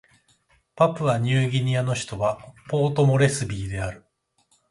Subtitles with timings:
[0.75, 4.03] パプアニューギニアの首都はポートモレスビーである